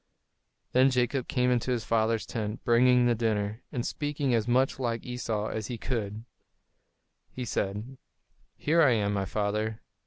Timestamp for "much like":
4.47-5.05